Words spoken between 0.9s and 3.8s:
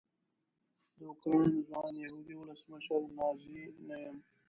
د اوکراین ځوان یهودي ولسمشر نازي